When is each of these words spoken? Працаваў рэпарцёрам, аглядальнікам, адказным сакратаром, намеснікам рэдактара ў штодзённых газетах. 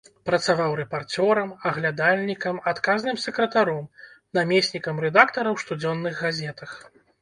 Працаваў 0.27 0.71
рэпарцёрам, 0.79 1.49
аглядальнікам, 1.73 2.55
адказным 2.73 3.23
сакратаром, 3.27 3.85
намеснікам 4.41 4.95
рэдактара 5.09 5.49
ў 5.57 5.65
штодзённых 5.65 6.15
газетах. 6.29 6.71